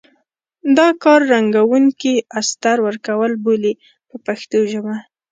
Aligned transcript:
دا 0.77 0.87
کار 1.03 1.21
رنګوونکي 1.33 2.13
استر 2.39 2.77
ورکول 2.87 3.31
بولي 3.43 3.73
په 4.09 4.15
پښتو 4.25 4.59
ژبه. 4.71 4.95